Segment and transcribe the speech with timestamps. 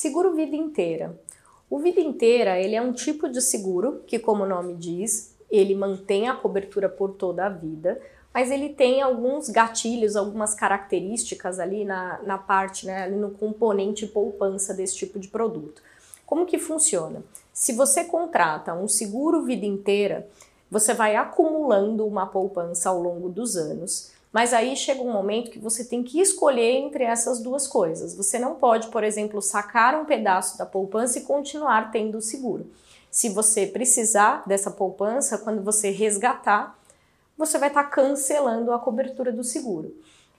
[0.00, 1.14] Seguro vida inteira.
[1.68, 5.74] O vida inteira, ele é um tipo de seguro que, como o nome diz, ele
[5.74, 8.00] mantém a cobertura por toda a vida,
[8.32, 14.72] mas ele tem alguns gatilhos, algumas características ali na, na parte, né, no componente poupança
[14.72, 15.82] desse tipo de produto.
[16.24, 17.22] Como que funciona?
[17.52, 20.26] Se você contrata um seguro vida inteira,
[20.70, 25.58] você vai acumulando uma poupança ao longo dos anos, mas aí chega um momento que
[25.58, 28.14] você tem que escolher entre essas duas coisas.
[28.14, 32.70] Você não pode, por exemplo, sacar um pedaço da poupança e continuar tendo o seguro.
[33.10, 36.78] Se você precisar dessa poupança, quando você resgatar,
[37.36, 39.92] você vai estar tá cancelando a cobertura do seguro.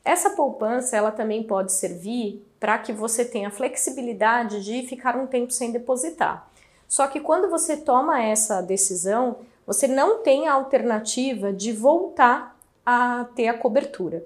[0.06, 5.52] Essa poupança, ela também pode servir para que você tenha flexibilidade de ficar um tempo
[5.52, 6.48] sem depositar.
[6.88, 9.38] Só que quando você toma essa decisão,
[9.72, 14.22] você não tem a alternativa de voltar a ter a cobertura.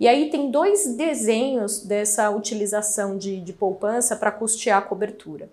[0.00, 5.50] E aí tem dois desenhos dessa utilização de, de poupança para custear a cobertura.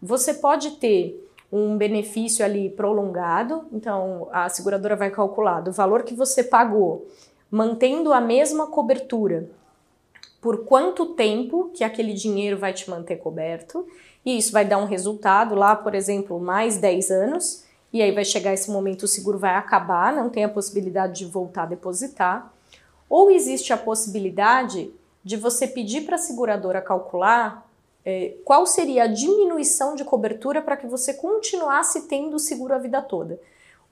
[0.00, 6.14] Você pode ter um benefício ali prolongado, então a seguradora vai calcular do valor que
[6.14, 7.08] você pagou,
[7.50, 9.50] mantendo a mesma cobertura,
[10.40, 13.88] por quanto tempo que aquele dinheiro vai te manter coberto,
[14.24, 17.64] e isso vai dar um resultado lá, por exemplo, mais 10 anos,
[17.94, 21.26] e aí vai chegar esse momento, o seguro vai acabar, não tem a possibilidade de
[21.26, 22.52] voltar a depositar.
[23.08, 24.92] Ou existe a possibilidade
[25.22, 27.64] de você pedir para a seguradora calcular
[28.04, 33.00] é, qual seria a diminuição de cobertura para que você continuasse tendo seguro a vida
[33.00, 33.38] toda.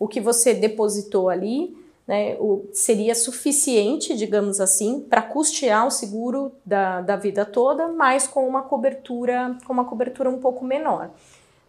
[0.01, 1.73] O que você depositou ali
[2.05, 8.27] né, o, seria suficiente, digamos assim, para custear o seguro da, da vida toda, mas
[8.27, 11.09] com uma cobertura, com uma cobertura um pouco menor.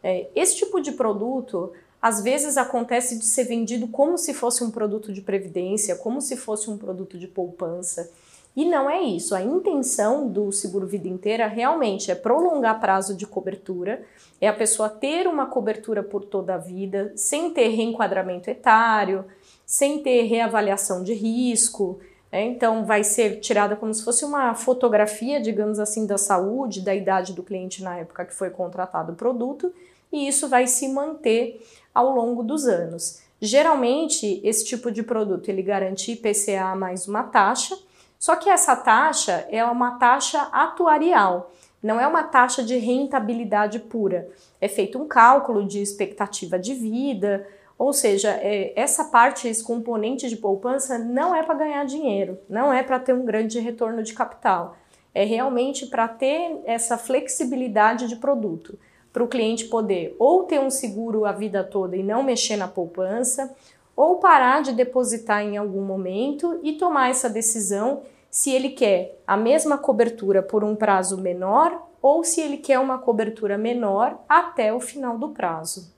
[0.03, 1.71] É, esse tipo de produto
[2.03, 6.35] às vezes acontece de ser vendido como se fosse um produto de previdência, como se
[6.35, 8.11] fosse um produto de poupança.
[8.53, 9.33] E não é isso.
[9.33, 14.03] A intenção do seguro vida inteira realmente é prolongar prazo de cobertura,
[14.41, 19.23] é a pessoa ter uma cobertura por toda a vida, sem ter reenquadramento etário,
[19.65, 22.01] sem ter reavaliação de risco.
[22.33, 22.43] Né?
[22.45, 27.31] Então, vai ser tirada como se fosse uma fotografia, digamos assim, da saúde, da idade
[27.31, 29.71] do cliente na época que foi contratado o produto,
[30.11, 33.21] e isso vai se manter ao longo dos anos.
[33.39, 37.77] Geralmente, esse tipo de produto ele garante IPCA mais uma taxa
[38.23, 41.51] só que essa taxa é uma taxa atuarial,
[41.83, 44.29] não é uma taxa de rentabilidade pura.
[44.61, 47.45] É feito um cálculo de expectativa de vida,
[47.77, 52.71] ou seja, é, essa parte, esse componente de poupança não é para ganhar dinheiro, não
[52.71, 54.77] é para ter um grande retorno de capital.
[55.13, 58.77] É realmente para ter essa flexibilidade de produto,
[59.11, 62.67] para o cliente poder ou ter um seguro a vida toda e não mexer na
[62.67, 63.53] poupança,
[63.95, 69.37] ou parar de depositar em algum momento e tomar essa decisão se ele quer a
[69.37, 74.79] mesma cobertura por um prazo menor ou se ele quer uma cobertura menor até o
[74.79, 75.93] final do prazo.